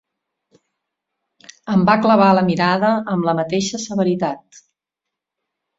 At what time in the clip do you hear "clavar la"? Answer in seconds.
2.07-2.45